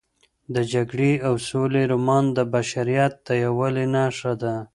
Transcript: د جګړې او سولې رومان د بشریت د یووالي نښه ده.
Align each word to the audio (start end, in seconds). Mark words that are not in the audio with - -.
د 0.53 0.55
جګړې 0.73 1.13
او 1.27 1.33
سولې 1.49 1.83
رومان 1.91 2.25
د 2.37 2.39
بشریت 2.53 3.13
د 3.27 3.27
یووالي 3.43 3.85
نښه 3.95 4.33
ده. 4.41 4.55